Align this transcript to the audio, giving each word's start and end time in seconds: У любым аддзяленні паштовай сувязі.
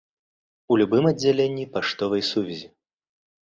У 0.71 0.77
любым 0.83 1.03
аддзяленні 1.11 1.67
паштовай 1.77 2.27
сувязі. 2.33 2.67